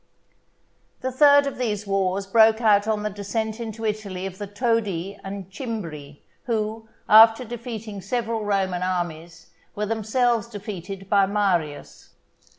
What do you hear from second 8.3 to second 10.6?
Roman armies, were themselves